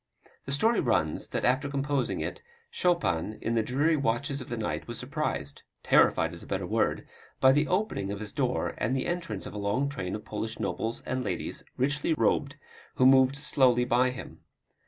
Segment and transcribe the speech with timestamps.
[0.45, 4.87] The story runs, that after composing it, Chopin in the dreary watches of the night
[4.87, 7.07] was surprised terrified is a better word
[7.39, 10.59] by the opening of his door and the entrance of a long train of Polish
[10.59, 12.55] nobles and ladies, richly robed,
[12.95, 14.39] who moved slowly by him.